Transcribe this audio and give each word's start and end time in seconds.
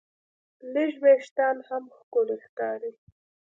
لږ 0.73 0.93
وېښتيان 1.03 1.57
هم 1.67 1.83
ښکلي 1.97 2.37
ښکاري. 2.45 2.91